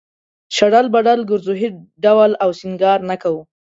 شډل 0.55 0.85
بډل 0.93 1.19
گرځو 1.29 1.53
هېڅ 1.61 1.75
ډول 2.03 2.31
او 2.43 2.49
سينگار 2.59 2.99
نۀ 3.09 3.15
کوو 3.23 3.41